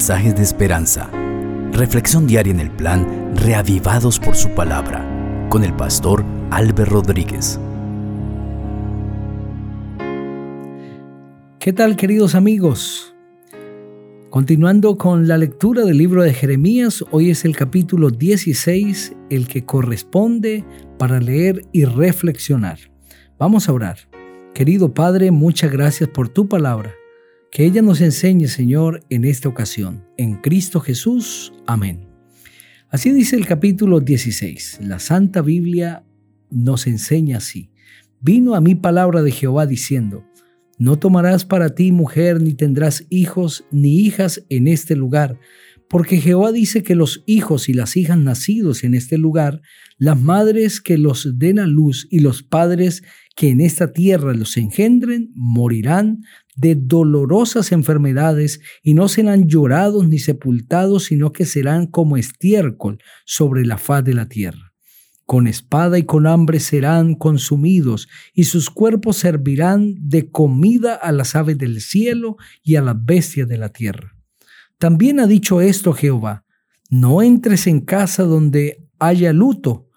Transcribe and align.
mensajes 0.00 0.34
de 0.34 0.42
esperanza. 0.42 1.10
Reflexión 1.72 2.26
diaria 2.26 2.54
en 2.54 2.60
el 2.60 2.70
plan 2.70 3.34
Reavivados 3.36 4.18
por 4.18 4.34
su 4.34 4.48
palabra 4.54 5.06
con 5.50 5.62
el 5.62 5.74
pastor 5.74 6.24
Álvaro 6.50 6.86
Rodríguez. 6.86 7.60
¿Qué 11.58 11.74
tal 11.74 11.96
queridos 11.96 12.34
amigos? 12.34 13.14
Continuando 14.30 14.96
con 14.96 15.28
la 15.28 15.36
lectura 15.36 15.84
del 15.84 15.98
libro 15.98 16.22
de 16.22 16.32
Jeremías, 16.32 17.04
hoy 17.10 17.28
es 17.28 17.44
el 17.44 17.54
capítulo 17.54 18.08
16, 18.08 19.14
el 19.28 19.48
que 19.48 19.66
corresponde 19.66 20.64
para 20.98 21.20
leer 21.20 21.66
y 21.72 21.84
reflexionar. 21.84 22.78
Vamos 23.38 23.68
a 23.68 23.74
orar. 23.74 23.98
Querido 24.54 24.94
Padre, 24.94 25.30
muchas 25.30 25.70
gracias 25.70 26.08
por 26.08 26.30
tu 26.30 26.48
palabra. 26.48 26.94
Que 27.50 27.66
ella 27.66 27.82
nos 27.82 28.00
enseñe, 28.00 28.46
Señor, 28.46 29.04
en 29.10 29.24
esta 29.24 29.48
ocasión. 29.48 30.04
En 30.16 30.36
Cristo 30.36 30.78
Jesús. 30.78 31.52
Amén. 31.66 32.06
Así 32.90 33.10
dice 33.10 33.34
el 33.34 33.44
capítulo 33.44 33.98
16. 33.98 34.78
La 34.82 35.00
Santa 35.00 35.42
Biblia 35.42 36.04
nos 36.48 36.86
enseña 36.86 37.38
así. 37.38 37.70
Vino 38.20 38.54
a 38.54 38.60
mí 38.60 38.76
palabra 38.76 39.22
de 39.22 39.32
Jehová 39.32 39.66
diciendo, 39.66 40.24
No 40.78 41.00
tomarás 41.00 41.44
para 41.44 41.74
ti 41.74 41.90
mujer, 41.90 42.40
ni 42.40 42.54
tendrás 42.54 43.04
hijos 43.10 43.64
ni 43.72 43.98
hijas 43.98 44.44
en 44.48 44.68
este 44.68 44.94
lugar, 44.94 45.40
porque 45.88 46.20
Jehová 46.20 46.52
dice 46.52 46.84
que 46.84 46.94
los 46.94 47.24
hijos 47.26 47.68
y 47.68 47.74
las 47.74 47.96
hijas 47.96 48.16
nacidos 48.16 48.84
en 48.84 48.94
este 48.94 49.18
lugar, 49.18 49.60
las 49.98 50.20
madres 50.20 50.80
que 50.80 50.98
los 50.98 51.36
den 51.36 51.58
a 51.58 51.66
luz 51.66 52.06
y 52.12 52.20
los 52.20 52.44
padres 52.44 53.02
que 53.40 53.48
en 53.48 53.62
esta 53.62 53.94
tierra 53.94 54.34
los 54.34 54.58
engendren, 54.58 55.30
morirán 55.34 56.24
de 56.56 56.74
dolorosas 56.74 57.72
enfermedades 57.72 58.60
y 58.82 58.92
no 58.92 59.08
serán 59.08 59.48
llorados 59.48 60.06
ni 60.06 60.18
sepultados, 60.18 61.04
sino 61.04 61.32
que 61.32 61.46
serán 61.46 61.86
como 61.86 62.18
estiércol 62.18 62.98
sobre 63.24 63.64
la 63.64 63.78
faz 63.78 64.04
de 64.04 64.12
la 64.12 64.28
tierra. 64.28 64.74
Con 65.24 65.46
espada 65.46 65.98
y 65.98 66.02
con 66.02 66.26
hambre 66.26 66.60
serán 66.60 67.14
consumidos, 67.14 68.08
y 68.34 68.44
sus 68.44 68.68
cuerpos 68.68 69.16
servirán 69.16 69.94
de 69.98 70.30
comida 70.30 70.94
a 70.94 71.10
las 71.10 71.34
aves 71.34 71.56
del 71.56 71.80
cielo 71.80 72.36
y 72.62 72.76
a 72.76 72.82
las 72.82 73.02
bestias 73.02 73.48
de 73.48 73.56
la 73.56 73.70
tierra. 73.70 74.18
También 74.76 75.18
ha 75.18 75.26
dicho 75.26 75.62
esto 75.62 75.94
Jehová, 75.94 76.44
no 76.90 77.22
entres 77.22 77.66
en 77.66 77.80
casa 77.80 78.24
donde 78.24 78.86
haya 78.98 79.32
luto, 79.32 79.88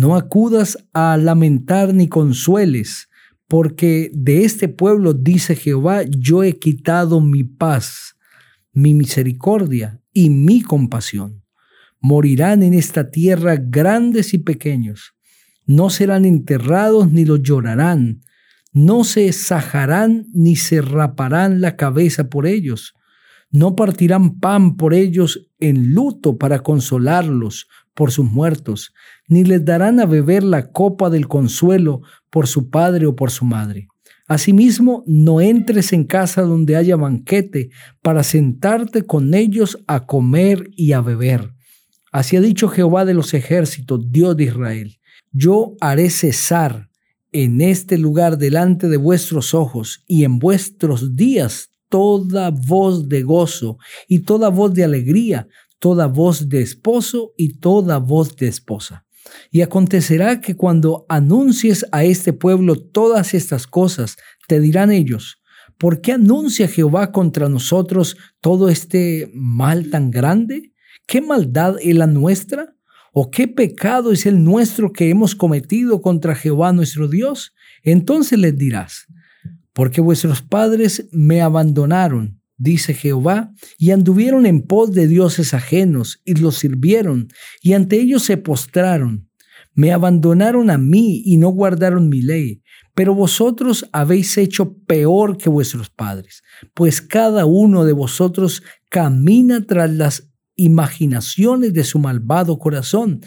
no 0.00 0.16
acudas 0.16 0.78
a 0.94 1.18
lamentar 1.18 1.92
ni 1.92 2.08
consueles, 2.08 3.10
porque 3.46 4.10
de 4.14 4.44
este 4.44 4.68
pueblo, 4.68 5.12
dice 5.12 5.54
Jehová, 5.54 6.02
yo 6.08 6.42
he 6.42 6.58
quitado 6.58 7.20
mi 7.20 7.44
paz, 7.44 8.16
mi 8.72 8.94
misericordia 8.94 10.00
y 10.14 10.30
mi 10.30 10.62
compasión. 10.62 11.44
Morirán 12.00 12.62
en 12.62 12.72
esta 12.72 13.10
tierra 13.10 13.56
grandes 13.56 14.32
y 14.32 14.38
pequeños. 14.38 15.14
No 15.66 15.90
serán 15.90 16.24
enterrados 16.24 17.12
ni 17.12 17.26
los 17.26 17.42
llorarán. 17.42 18.22
No 18.72 19.04
se 19.04 19.30
sajarán 19.32 20.26
ni 20.32 20.56
se 20.56 20.80
raparán 20.80 21.60
la 21.60 21.76
cabeza 21.76 22.30
por 22.30 22.46
ellos. 22.46 22.94
No 23.52 23.76
partirán 23.76 24.40
pan 24.40 24.76
por 24.76 24.94
ellos 24.94 25.50
en 25.60 25.92
luto 25.92 26.38
para 26.38 26.60
consolarlos 26.60 27.68
por 27.94 28.10
sus 28.10 28.24
muertos, 28.24 28.94
ni 29.28 29.44
les 29.44 29.64
darán 29.64 30.00
a 30.00 30.06
beber 30.06 30.42
la 30.42 30.72
copa 30.72 31.10
del 31.10 31.28
consuelo 31.28 32.00
por 32.30 32.46
su 32.46 32.70
padre 32.70 33.06
o 33.06 33.14
por 33.14 33.30
su 33.30 33.44
madre. 33.44 33.88
Asimismo, 34.26 35.04
no 35.06 35.42
entres 35.42 35.92
en 35.92 36.04
casa 36.04 36.40
donde 36.40 36.76
haya 36.76 36.96
banquete 36.96 37.68
para 38.00 38.22
sentarte 38.22 39.02
con 39.02 39.34
ellos 39.34 39.78
a 39.86 40.06
comer 40.06 40.70
y 40.74 40.92
a 40.92 41.02
beber. 41.02 41.52
Así 42.10 42.36
ha 42.36 42.40
dicho 42.40 42.68
Jehová 42.68 43.04
de 43.04 43.12
los 43.12 43.34
ejércitos, 43.34 44.10
Dios 44.10 44.34
de 44.36 44.44
Israel. 44.44 44.98
Yo 45.32 45.74
haré 45.80 46.08
cesar 46.08 46.88
en 47.32 47.60
este 47.60 47.98
lugar 47.98 48.38
delante 48.38 48.88
de 48.88 48.96
vuestros 48.96 49.52
ojos 49.52 50.04
y 50.06 50.24
en 50.24 50.38
vuestros 50.38 51.16
días 51.16 51.71
toda 51.92 52.50
voz 52.50 53.06
de 53.06 53.22
gozo 53.22 53.76
y 54.08 54.20
toda 54.20 54.48
voz 54.48 54.72
de 54.72 54.82
alegría, 54.82 55.46
toda 55.78 56.06
voz 56.06 56.48
de 56.48 56.62
esposo 56.62 57.34
y 57.36 57.58
toda 57.58 57.98
voz 57.98 58.34
de 58.36 58.48
esposa. 58.48 59.04
Y 59.50 59.60
acontecerá 59.60 60.40
que 60.40 60.56
cuando 60.56 61.04
anuncies 61.10 61.84
a 61.92 62.02
este 62.02 62.32
pueblo 62.32 62.76
todas 62.76 63.34
estas 63.34 63.66
cosas, 63.66 64.16
te 64.48 64.58
dirán 64.58 64.90
ellos, 64.90 65.42
¿por 65.76 66.00
qué 66.00 66.12
anuncia 66.12 66.66
Jehová 66.66 67.12
contra 67.12 67.50
nosotros 67.50 68.16
todo 68.40 68.70
este 68.70 69.30
mal 69.34 69.90
tan 69.90 70.10
grande? 70.10 70.72
¿Qué 71.06 71.20
maldad 71.20 71.76
es 71.82 71.94
la 71.94 72.06
nuestra? 72.06 72.74
¿O 73.12 73.30
qué 73.30 73.48
pecado 73.48 74.12
es 74.12 74.24
el 74.24 74.42
nuestro 74.42 74.94
que 74.94 75.10
hemos 75.10 75.34
cometido 75.34 76.00
contra 76.00 76.34
Jehová 76.34 76.72
nuestro 76.72 77.06
Dios? 77.06 77.52
Entonces 77.82 78.38
les 78.38 78.56
dirás, 78.56 79.08
porque 79.72 80.00
vuestros 80.00 80.42
padres 80.42 81.08
me 81.12 81.40
abandonaron 81.42 82.42
dice 82.62 82.94
Jehová, 82.94 83.52
y 83.76 83.90
anduvieron 83.90 84.46
en 84.46 84.62
pos 84.62 84.92
de 84.92 85.08
dioses 85.08 85.52
ajenos, 85.52 86.20
y 86.24 86.34
los 86.34 86.58
sirvieron, 86.58 87.28
y 87.60 87.72
ante 87.72 88.00
ellos 88.00 88.22
se 88.22 88.36
postraron. 88.36 89.28
Me 89.74 89.92
abandonaron 89.92 90.70
a 90.70 90.78
mí 90.78 91.22
y 91.24 91.38
no 91.38 91.48
guardaron 91.48 92.08
mi 92.08 92.22
ley, 92.22 92.62
pero 92.94 93.16
vosotros 93.16 93.88
habéis 93.92 94.38
hecho 94.38 94.76
peor 94.86 95.38
que 95.38 95.48
vuestros 95.48 95.90
padres, 95.90 96.42
pues 96.72 97.00
cada 97.00 97.46
uno 97.46 97.84
de 97.84 97.94
vosotros 97.94 98.62
camina 98.88 99.66
tras 99.66 99.90
las 99.90 100.30
imaginaciones 100.54 101.72
de 101.72 101.82
su 101.82 101.98
malvado 101.98 102.58
corazón, 102.58 103.22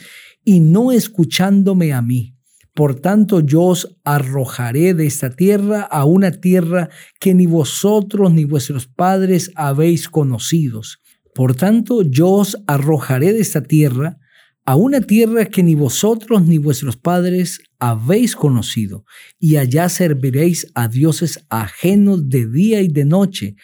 y 0.45 0.61
no 0.61 0.93
escuchándome 0.93 1.91
a 1.91 2.01
mí. 2.01 2.34
Por 2.75 2.95
tanto, 2.95 3.39
yo 3.39 3.61
os 3.61 3.97
arrojaré 4.03 4.93
de 4.93 5.05
esta 5.05 5.29
tierra 5.29 5.81
a 5.81 6.03
una 6.03 6.31
tierra 6.31 6.89
que 7.21 7.33
ni 7.33 7.45
vosotros 7.45 8.33
ni 8.33 8.43
vuestros 8.43 8.85
padres 8.85 9.49
habéis 9.55 10.09
conocidos. 10.09 10.99
Por 11.33 11.55
tanto, 11.55 12.01
yo 12.01 12.29
os 12.29 12.57
arrojaré 12.67 13.31
de 13.31 13.39
esta 13.39 13.63
tierra 13.63 14.17
a 14.65 14.75
una 14.75 14.99
tierra 14.99 15.45
que 15.45 15.63
ni 15.63 15.73
vosotros 15.73 16.45
ni 16.45 16.57
vuestros 16.57 16.97
padres 16.97 17.61
habéis 17.79 18.35
conocido, 18.35 19.05
y 19.39 19.55
allá 19.55 19.87
serviréis 19.87 20.67
a 20.75 20.89
dioses 20.89 21.45
ajenos 21.49 22.27
de 22.27 22.45
día 22.45 22.81
y 22.81 22.89
de 22.89 23.05
noche, 23.05 23.55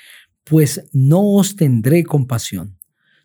pues 0.46 0.86
no 0.94 1.34
os 1.34 1.58
tendré 1.58 2.06
compasión. 2.06 2.78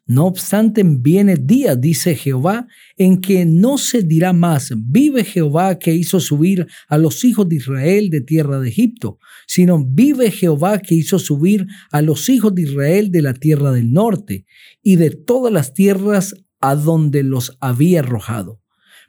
No 0.08 0.26
obstante, 0.26 0.84
viene 0.84 1.34
día, 1.34 1.74
dice 1.74 2.14
Jehová, 2.14 2.68
en 2.96 3.20
que 3.20 3.44
no 3.44 3.76
se 3.76 4.02
dirá 4.02 4.32
más, 4.32 4.72
vive 4.76 5.24
Jehová 5.24 5.80
que 5.80 5.94
hizo 5.94 6.20
subir 6.20 6.68
a 6.86 6.96
los 6.96 7.24
hijos 7.24 7.48
de 7.48 7.56
Israel 7.56 8.08
de 8.08 8.20
tierra 8.20 8.60
de 8.60 8.68
Egipto, 8.68 9.18
sino 9.48 9.84
vive 9.84 10.30
Jehová 10.30 10.78
que 10.78 10.94
hizo 10.94 11.18
subir 11.18 11.66
a 11.90 12.02
los 12.02 12.28
hijos 12.28 12.54
de 12.54 12.62
Israel 12.62 13.10
de 13.10 13.22
la 13.22 13.34
tierra 13.34 13.72
del 13.72 13.92
norte 13.92 14.46
y 14.80 14.94
de 14.94 15.10
todas 15.10 15.52
las 15.52 15.74
tierras 15.74 16.36
a 16.60 16.76
donde 16.76 17.24
los 17.24 17.56
había 17.60 17.98
arrojado. 17.98 18.62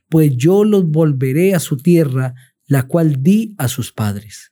Pues 0.10 0.36
yo 0.36 0.64
los 0.64 0.90
volveré 0.90 1.54
a 1.54 1.60
su 1.60 1.78
tierra, 1.78 2.34
la 2.66 2.88
cual 2.88 3.22
di 3.22 3.54
a 3.60 3.68
sus 3.68 3.92
padres. 3.92 4.52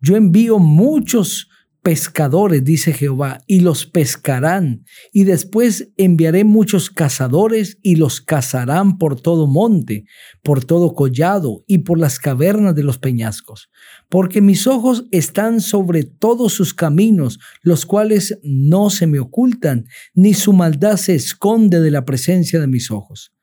Yo 0.00 0.16
envío 0.16 0.58
muchos 0.58 1.50
pescadores, 1.86 2.64
dice 2.64 2.92
Jehová, 2.92 3.44
y 3.46 3.60
los 3.60 3.86
pescarán, 3.86 4.84
y 5.12 5.22
después 5.22 5.92
enviaré 5.96 6.42
muchos 6.42 6.90
cazadores 6.90 7.78
y 7.80 7.94
los 7.94 8.20
cazarán 8.20 8.98
por 8.98 9.20
todo 9.20 9.46
monte, 9.46 10.04
por 10.42 10.64
todo 10.64 10.96
collado 10.96 11.62
y 11.68 11.78
por 11.78 12.00
las 12.00 12.18
cavernas 12.18 12.74
de 12.74 12.82
los 12.82 12.98
peñascos, 12.98 13.70
porque 14.08 14.40
mis 14.40 14.66
ojos 14.66 15.04
están 15.12 15.60
sobre 15.60 16.02
todos 16.02 16.54
sus 16.54 16.74
caminos, 16.74 17.38
los 17.62 17.86
cuales 17.86 18.36
no 18.42 18.90
se 18.90 19.06
me 19.06 19.20
ocultan, 19.20 19.86
ni 20.12 20.34
su 20.34 20.52
maldad 20.52 20.96
se 20.96 21.14
esconde 21.14 21.78
de 21.78 21.92
la 21.92 22.04
presencia 22.04 22.58
de 22.58 22.66
mis 22.66 22.90
ojos 22.90 23.35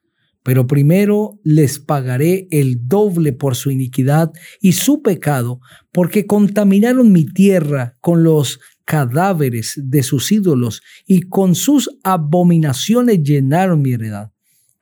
pero 0.44 0.68
primero 0.68 1.40
les 1.44 1.80
pagaré 1.80 2.48
el 2.51 2.88
doble 2.88 3.31
por 3.31 3.56
su 3.56 3.72
iniquidad 3.72 4.31
y 4.60 4.74
su 4.74 5.01
pecado, 5.01 5.62
porque 5.92 6.25
contaminaron 6.25 7.12
mi 7.12 7.25
tierra 7.25 7.98
con 8.01 8.24
los 8.24 8.60
cadáveres 8.86 9.74
de 9.78 10.04
sus 10.04 10.31
ídolos 10.31 10.81
y 11.07 11.22
con 11.22 11.56
sus 11.56 11.90
abominaciones 12.04 13.24
llenaron 13.24 13.81
mi 13.81 13.94
heredad. 13.94 14.32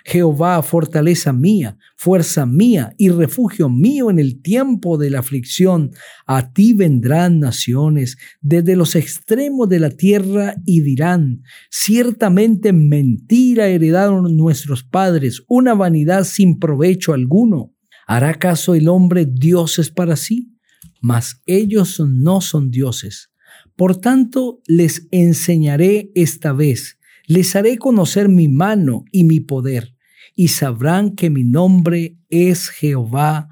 Jehová, 0.06 0.62
fortaleza 0.64 1.34
mía, 1.34 1.78
fuerza 1.96 2.46
mía 2.46 2.94
y 2.98 3.10
refugio 3.10 3.70
mío 3.70 4.10
en 4.10 4.20
el 4.20 4.42
tiempo 4.42 4.98
de 4.98 5.10
la 5.10 5.20
aflicción. 5.20 5.92
A 6.26 6.54
ti 6.54 6.74
vendrán 6.74 7.40
naciones 7.40 8.18
desde 8.42 8.76
los 8.76 8.96
extremos 8.96 9.70
de 9.70 9.80
la 9.80 9.92
tierra 9.92 10.56
y 10.66 10.82
dirán, 10.82 11.44
ciertamente 11.70 12.74
mentira 12.74 13.68
heredaron 13.68 14.36
nuestros 14.36 14.84
padres, 14.84 15.44
una 15.48 15.74
vanidad 15.74 16.24
sin 16.24 16.60
provecho 16.60 17.14
alguno. 17.14 17.74
¿Hará 18.08 18.30
acaso 18.30 18.76
el 18.76 18.88
hombre 18.90 19.26
dioses 19.26 19.90
para 19.90 20.16
sí? 20.16 20.58
Mas 21.02 21.42
ellos 21.46 22.00
no 22.00 22.42
son 22.42 22.70
dioses 22.72 23.32
Por 23.76 23.96
tanto, 24.00 24.62
les 24.68 25.08
enseñaré 25.12 26.12
esta 26.14 26.54
vez, 26.54 27.00
les 27.32 27.56
haré 27.56 27.78
conocer 27.78 28.28
mi 28.28 28.50
mano 28.50 29.06
y 29.10 29.24
mi 29.24 29.40
poder, 29.40 29.96
y 30.36 30.50
sabrán 30.50 31.16
que 31.16 31.30
mi 31.30 31.46
nombre 31.46 32.18
es 32.30 32.68
Jehová. 32.68 33.48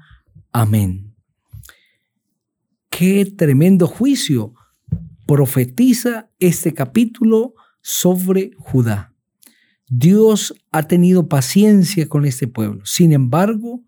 Amén. 0.52 1.14
Qué 2.90 3.24
tremendo 3.24 3.86
juicio 3.86 4.52
profetiza 5.26 6.28
este 6.38 6.74
capítulo 6.74 7.54
sobre 7.80 8.50
Judá. 8.58 9.14
Dios 9.88 10.54
ha 10.70 10.82
tenido 10.82 11.30
paciencia 11.30 12.06
con 12.06 12.26
este 12.26 12.48
pueblo. 12.48 12.84
Sin 12.84 13.12
embargo, 13.12 13.82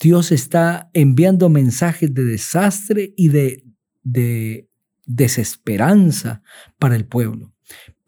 Dios 0.00 0.32
está 0.32 0.90
enviando 0.94 1.48
mensajes 1.48 2.12
de 2.12 2.24
desastre 2.24 3.14
y 3.16 3.28
de, 3.28 3.64
de 4.02 4.68
desesperanza 5.06 6.42
para 6.80 6.96
el 6.96 7.06
pueblo. 7.06 7.54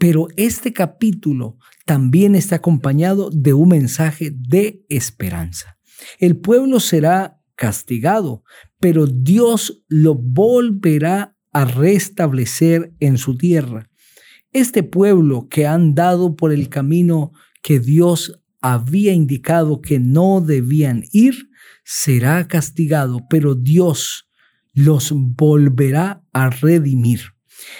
Pero 0.00 0.28
este 0.38 0.72
capítulo 0.72 1.58
también 1.84 2.34
está 2.34 2.56
acompañado 2.56 3.28
de 3.28 3.52
un 3.52 3.68
mensaje 3.68 4.32
de 4.34 4.82
esperanza. 4.88 5.76
El 6.18 6.38
pueblo 6.38 6.80
será 6.80 7.38
castigado, 7.54 8.42
pero 8.80 9.06
Dios 9.06 9.84
lo 9.88 10.14
volverá 10.14 11.36
a 11.52 11.66
restablecer 11.66 12.94
en 12.98 13.18
su 13.18 13.36
tierra. 13.36 13.90
Este 14.52 14.82
pueblo 14.82 15.48
que 15.50 15.66
han 15.66 15.94
dado 15.94 16.34
por 16.34 16.50
el 16.50 16.70
camino 16.70 17.32
que 17.62 17.78
Dios 17.78 18.40
había 18.62 19.12
indicado 19.12 19.82
que 19.82 20.00
no 20.00 20.40
debían 20.40 21.04
ir, 21.12 21.50
será 21.84 22.48
castigado, 22.48 23.26
pero 23.28 23.54
Dios 23.54 24.30
los 24.72 25.12
volverá 25.14 26.24
a 26.32 26.48
redimir. 26.48 27.20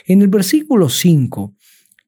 En 0.06 0.20
el 0.20 0.28
versículo 0.28 0.90
5, 0.90 1.56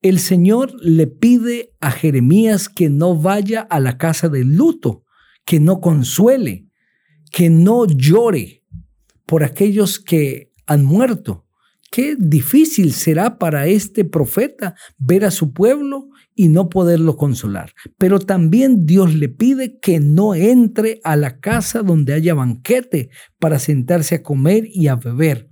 el 0.02 0.19
Señor 0.19 0.75
le 0.82 1.06
pide 1.06 1.75
a 1.81 1.93
Jeremías 1.93 2.69
que 2.69 2.90
no 2.90 3.16
vaya 3.16 3.60
a 3.60 3.78
la 3.78 3.99
casa 3.99 4.28
del 4.28 4.56
luto, 4.56 5.04
que 5.44 5.60
no 5.60 5.81
consuele, 5.81 6.66
que 7.31 7.49
no 7.50 7.87
llore 7.87 8.64
por 9.26 9.44
aquellos 9.44 10.00
que 10.00 10.50
han 10.66 10.84
muerto. 10.84 11.46
Qué 11.90 12.16
difícil 12.19 12.93
será 12.93 13.38
para 13.38 13.66
este 13.66 14.04
profeta 14.04 14.75
ver 14.99 15.25
a 15.25 15.31
su 15.31 15.52
pueblo 15.52 16.08
y 16.34 16.48
no 16.48 16.69
poderlo 16.69 17.16
consolar. 17.16 17.72
Pero 17.98 18.19
también 18.19 18.87
Dios 18.87 19.14
le 19.14 19.28
pide 19.28 19.78
que 19.78 20.00
no 20.00 20.34
entre 20.34 21.00
a 21.05 21.16
la 21.16 21.38
casa 21.38 21.82
donde 21.82 22.14
haya 22.14 22.34
banquete 22.34 23.10
para 23.38 23.58
sentarse 23.58 24.16
a 24.16 24.22
comer 24.22 24.66
y 24.72 24.88
a 24.88 24.96
beber. 24.96 25.48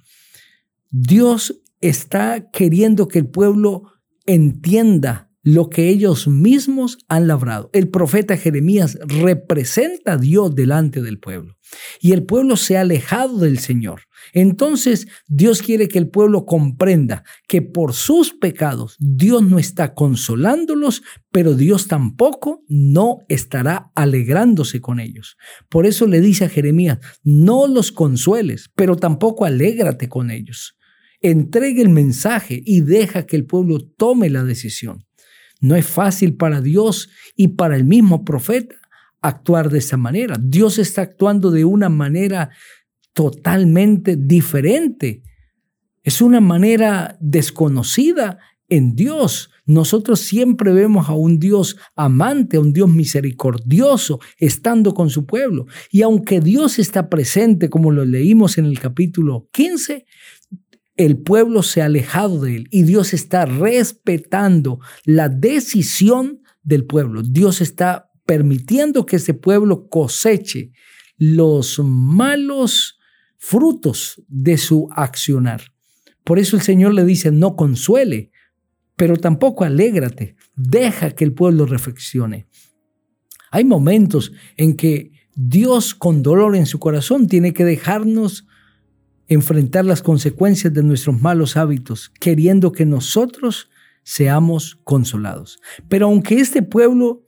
Dios 0.90 1.62
está 1.80 2.50
queriendo 2.50 3.06
que 3.06 3.18
el 3.20 3.28
pueblo 3.28 3.99
entienda 4.26 5.30
lo 5.42 5.70
que 5.70 5.88
ellos 5.88 6.28
mismos 6.28 6.98
han 7.08 7.26
labrado. 7.26 7.70
El 7.72 7.88
profeta 7.88 8.36
Jeremías 8.36 8.98
representa 9.02 10.12
a 10.12 10.16
Dios 10.18 10.54
delante 10.54 11.00
del 11.02 11.18
pueblo 11.18 11.56
y 12.00 12.12
el 12.12 12.24
pueblo 12.24 12.56
se 12.56 12.76
ha 12.76 12.82
alejado 12.82 13.38
del 13.38 13.58
Señor. 13.58 14.02
Entonces 14.32 15.06
Dios 15.28 15.62
quiere 15.62 15.88
que 15.88 15.98
el 15.98 16.10
pueblo 16.10 16.44
comprenda 16.44 17.24
que 17.48 17.62
por 17.62 17.94
sus 17.94 18.34
pecados 18.34 18.96
Dios 18.98 19.42
no 19.42 19.58
está 19.58 19.94
consolándolos, 19.94 21.02
pero 21.30 21.54
Dios 21.54 21.88
tampoco 21.88 22.62
no 22.68 23.18
estará 23.28 23.90
alegrándose 23.94 24.80
con 24.80 25.00
ellos. 25.00 25.36
Por 25.68 25.86
eso 25.86 26.06
le 26.06 26.20
dice 26.20 26.44
a 26.44 26.48
Jeremías, 26.50 26.98
no 27.22 27.66
los 27.66 27.92
consueles, 27.92 28.70
pero 28.74 28.96
tampoco 28.96 29.46
alégrate 29.46 30.08
con 30.08 30.30
ellos. 30.30 30.76
Entregue 31.20 31.82
el 31.82 31.90
mensaje 31.90 32.62
y 32.64 32.80
deja 32.80 33.26
que 33.26 33.36
el 33.36 33.44
pueblo 33.44 33.80
tome 33.80 34.30
la 34.30 34.44
decisión. 34.44 35.04
No 35.60 35.76
es 35.76 35.86
fácil 35.86 36.36
para 36.36 36.60
Dios 36.60 37.10
y 37.36 37.48
para 37.48 37.76
el 37.76 37.84
mismo 37.84 38.24
profeta 38.24 38.76
actuar 39.20 39.70
de 39.70 39.78
esa 39.78 39.96
manera. 39.96 40.36
Dios 40.40 40.78
está 40.78 41.02
actuando 41.02 41.50
de 41.50 41.64
una 41.64 41.88
manera 41.88 42.50
totalmente 43.12 44.16
diferente. 44.16 45.22
Es 46.02 46.22
una 46.22 46.40
manera 46.40 47.18
desconocida 47.20 48.38
en 48.70 48.94
Dios. 48.94 49.50
Nosotros 49.66 50.20
siempre 50.20 50.72
vemos 50.72 51.08
a 51.08 51.12
un 51.12 51.38
Dios 51.38 51.76
amante, 51.94 52.56
a 52.56 52.60
un 52.60 52.72
Dios 52.72 52.88
misericordioso, 52.88 54.20
estando 54.38 54.94
con 54.94 55.10
su 55.10 55.26
pueblo. 55.26 55.66
Y 55.90 56.02
aunque 56.02 56.40
Dios 56.40 56.78
está 56.78 57.10
presente, 57.10 57.68
como 57.68 57.90
lo 57.90 58.04
leímos 58.06 58.56
en 58.56 58.64
el 58.64 58.78
capítulo 58.78 59.48
15, 59.52 60.06
el 61.00 61.18
pueblo 61.18 61.62
se 61.62 61.80
ha 61.80 61.86
alejado 61.86 62.42
de 62.42 62.56
él 62.56 62.68
y 62.70 62.82
Dios 62.82 63.14
está 63.14 63.46
respetando 63.46 64.80
la 65.04 65.30
decisión 65.30 66.42
del 66.62 66.84
pueblo. 66.84 67.22
Dios 67.22 67.62
está 67.62 68.10
permitiendo 68.26 69.06
que 69.06 69.16
ese 69.16 69.32
pueblo 69.32 69.88
coseche 69.88 70.72
los 71.16 71.80
malos 71.82 72.98
frutos 73.38 74.22
de 74.28 74.58
su 74.58 74.88
accionar. 74.92 75.62
Por 76.22 76.38
eso 76.38 76.56
el 76.56 76.62
Señor 76.62 76.92
le 76.92 77.04
dice, 77.06 77.30
no 77.30 77.56
consuele, 77.56 78.30
pero 78.94 79.16
tampoco 79.16 79.64
alégrate, 79.64 80.36
deja 80.54 81.12
que 81.12 81.24
el 81.24 81.32
pueblo 81.32 81.64
reflexione. 81.64 82.46
Hay 83.50 83.64
momentos 83.64 84.32
en 84.58 84.76
que 84.76 85.12
Dios 85.34 85.94
con 85.94 86.22
dolor 86.22 86.56
en 86.56 86.66
su 86.66 86.78
corazón 86.78 87.26
tiene 87.26 87.54
que 87.54 87.64
dejarnos 87.64 88.46
enfrentar 89.30 89.84
las 89.84 90.02
consecuencias 90.02 90.74
de 90.74 90.82
nuestros 90.82 91.18
malos 91.20 91.56
hábitos, 91.56 92.12
queriendo 92.20 92.72
que 92.72 92.84
nosotros 92.84 93.70
seamos 94.02 94.78
consolados. 94.82 95.60
Pero 95.88 96.06
aunque 96.06 96.40
este 96.40 96.62
pueblo 96.62 97.22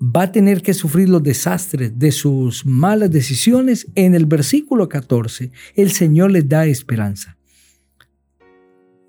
va 0.00 0.24
a 0.24 0.32
tener 0.32 0.60
que 0.60 0.74
sufrir 0.74 1.08
los 1.08 1.22
desastres 1.22 1.98
de 1.98 2.12
sus 2.12 2.66
malas 2.66 3.10
decisiones, 3.10 3.86
en 3.94 4.14
el 4.14 4.26
versículo 4.26 4.90
14 4.90 5.50
el 5.74 5.90
Señor 5.90 6.32
les 6.32 6.46
da 6.46 6.66
esperanza. 6.66 7.38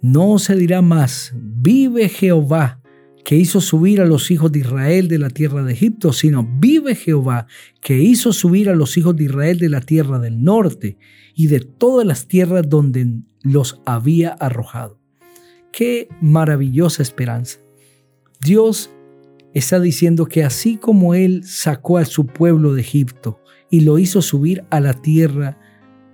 No 0.01 0.39
se 0.39 0.55
dirá 0.55 0.81
más, 0.81 1.33
vive 1.35 2.07
Jehová, 2.07 2.81
que 3.27 3.35
hizo 3.35 3.59
subir 3.59 3.99
a 3.99 4.05
los 4.05 4.31
hijos 4.31 4.53
de 4.53 4.59
Israel 4.59 5.09
de 5.09 5.19
la 5.19 5.29
tierra 5.29 5.61
de 5.61 5.73
Egipto, 5.73 6.13
sino 6.13 6.47
vive 6.61 6.95
Jehová, 6.95 7.47
que 7.81 7.99
hizo 7.99 8.31
subir 8.31 8.69
a 8.69 8.73
los 8.73 8.97
hijos 8.97 9.17
de 9.17 9.25
Israel 9.25 9.59
de 9.59 9.67
la 9.67 9.81
tierra 9.81 10.17
del 10.17 10.41
norte 10.41 10.97
y 11.35 11.47
de 11.47 11.59
todas 11.59 12.07
las 12.07 12.29
tierras 12.29 12.69
donde 12.69 13.19
los 13.41 13.81
había 13.85 14.29
arrojado. 14.29 15.01
Qué 15.73 16.07
maravillosa 16.21 17.03
esperanza. 17.03 17.59
Dios 18.39 18.91
está 19.53 19.81
diciendo 19.81 20.27
que 20.27 20.45
así 20.45 20.77
como 20.77 21.13
Él 21.13 21.43
sacó 21.43 21.97
a 21.97 22.05
su 22.05 22.27
pueblo 22.27 22.75
de 22.75 22.79
Egipto 22.79 23.41
y 23.69 23.81
lo 23.81 23.99
hizo 23.99 24.21
subir 24.21 24.63
a 24.69 24.79
la 24.79 24.93
tierra 24.93 25.59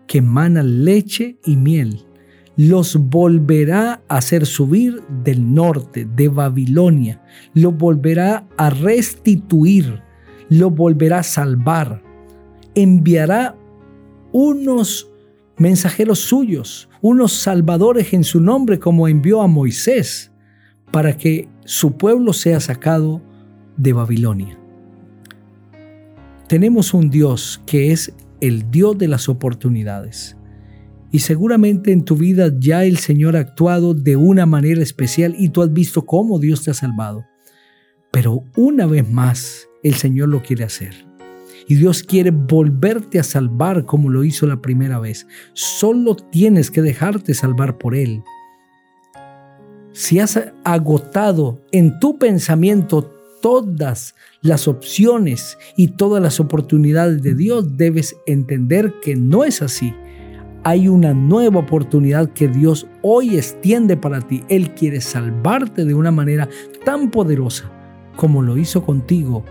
que 0.07 0.17
emana 0.17 0.63
leche 0.63 1.37
y 1.45 1.57
miel, 1.57 2.07
los 2.55 2.95
volverá 3.09 4.01
a 4.07 4.17
hacer 4.17 4.45
subir 4.45 5.01
del 5.23 5.53
norte, 5.53 6.05
de 6.05 6.27
Babilonia, 6.27 7.21
los 7.53 7.75
volverá 7.75 8.47
a 8.57 8.69
restituir, 8.69 10.01
los 10.49 10.73
volverá 10.73 11.19
a 11.19 11.23
salvar, 11.23 12.03
enviará 12.75 13.55
unos 14.31 15.09
mensajeros 15.57 16.19
suyos, 16.19 16.89
unos 17.01 17.33
salvadores 17.33 18.13
en 18.13 18.23
su 18.23 18.39
nombre 18.39 18.79
como 18.79 19.07
envió 19.07 19.41
a 19.41 19.47
Moisés, 19.47 20.31
para 20.91 21.17
que 21.17 21.47
su 21.65 21.97
pueblo 21.97 22.33
sea 22.33 22.59
sacado 22.59 23.21
de 23.77 23.93
Babilonia. 23.93 24.59
Tenemos 26.47 26.93
un 26.93 27.09
Dios 27.09 27.61
que 27.65 27.91
es 27.91 28.13
el 28.41 28.69
Dios 28.69 28.97
de 28.97 29.07
las 29.07 29.27
oportunidades. 29.27 30.37
Y 31.13 31.19
seguramente 31.19 31.91
en 31.91 32.05
tu 32.05 32.15
vida 32.15 32.51
ya 32.57 32.85
el 32.85 32.97
Señor 32.97 33.35
ha 33.35 33.41
actuado 33.41 33.93
de 33.93 34.15
una 34.15 34.47
manera 34.47 34.81
especial 34.81 35.35
y 35.37 35.49
tú 35.49 35.61
has 35.61 35.71
visto 35.71 36.07
cómo 36.07 36.39
Dios 36.39 36.63
te 36.63 36.71
ha 36.71 36.73
salvado. 36.73 37.23
Pero 38.11 38.43
una 38.57 38.87
vez 38.87 39.07
más 39.07 39.69
el 39.83 39.93
Señor 39.93 40.29
lo 40.29 40.41
quiere 40.41 40.63
hacer. 40.63 41.05
Y 41.67 41.75
Dios 41.75 42.01
quiere 42.01 42.31
volverte 42.31 43.19
a 43.19 43.23
salvar 43.23 43.85
como 43.85 44.09
lo 44.09 44.23
hizo 44.23 44.47
la 44.47 44.59
primera 44.59 44.97
vez. 44.97 45.27
Solo 45.53 46.15
tienes 46.15 46.71
que 46.71 46.81
dejarte 46.81 47.35
salvar 47.35 47.77
por 47.77 47.93
Él. 47.93 48.23
Si 49.91 50.17
has 50.19 50.39
agotado 50.63 51.61
en 51.71 51.99
tu 51.99 52.17
pensamiento 52.17 53.13
todas 53.39 54.15
las 54.41 54.67
opciones 54.67 55.59
y 55.77 55.89
todas 55.89 56.23
las 56.23 56.39
oportunidades 56.39 57.21
de 57.21 57.35
Dios, 57.35 57.77
debes 57.77 58.15
entender 58.25 58.95
que 58.99 59.15
no 59.15 59.43
es 59.43 59.61
así. 59.61 59.93
Hay 60.65 60.87
una 60.87 61.13
nueva 61.13 61.59
oportunidad 61.59 62.29
que 62.29 62.47
Dios 62.47 62.87
hoy 63.01 63.35
extiende 63.35 63.97
para 63.97 64.21
ti. 64.21 64.43
Él 64.47 64.73
quiere 64.73 65.01
salvarte 65.01 65.83
de 65.83 65.93
una 65.93 66.11
manera 66.11 66.47
tan 66.85 67.11
poderosa 67.11 67.69
como 68.15 68.41
lo 68.41 68.57
hizo 68.57 68.85
contigo 68.85 69.43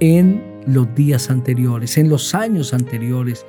en 0.00 0.42
los 0.66 0.92
días 0.94 1.30
anteriores, 1.30 1.98
en 1.98 2.08
los 2.08 2.34
años 2.34 2.74
anteriores. 2.74 3.46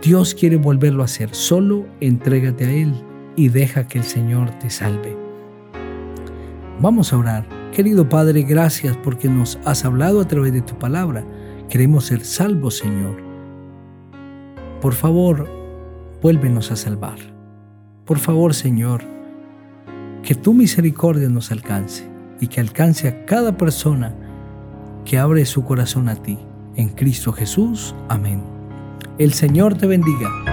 Dios 0.00 0.34
quiere 0.34 0.56
volverlo 0.56 1.02
a 1.02 1.06
hacer. 1.06 1.34
Solo 1.34 1.86
entrégate 2.00 2.64
a 2.64 2.72
Él. 2.72 2.94
y 3.34 3.48
deja 3.48 3.88
que 3.88 3.96
el 3.96 4.04
Señor 4.04 4.50
te 4.58 4.68
salve. 4.68 5.16
Vamos 6.80 7.14
a 7.14 7.16
orar. 7.16 7.48
Querido 7.74 8.06
Padre, 8.06 8.42
gracias 8.42 8.94
porque 8.98 9.26
nos 9.26 9.58
has 9.64 9.86
hablado 9.86 10.20
a 10.20 10.28
través 10.28 10.52
de 10.52 10.60
tu 10.60 10.78
palabra. 10.78 11.24
Queremos 11.70 12.04
ser 12.04 12.26
salvos, 12.26 12.76
Señor. 12.76 13.31
Por 14.82 14.94
favor, 14.94 15.48
vuélvenos 16.20 16.72
a 16.72 16.76
salvar. 16.76 17.18
Por 18.04 18.18
favor, 18.18 18.52
Señor, 18.52 19.02
que 20.24 20.34
tu 20.34 20.54
misericordia 20.54 21.28
nos 21.28 21.52
alcance 21.52 22.10
y 22.40 22.48
que 22.48 22.60
alcance 22.60 23.06
a 23.06 23.24
cada 23.24 23.56
persona 23.56 24.12
que 25.04 25.20
abre 25.20 25.46
su 25.46 25.64
corazón 25.64 26.08
a 26.08 26.16
ti. 26.16 26.36
En 26.74 26.88
Cristo 26.88 27.32
Jesús. 27.32 27.94
Amén. 28.08 28.42
El 29.18 29.32
Señor 29.34 29.78
te 29.78 29.86
bendiga. 29.86 30.51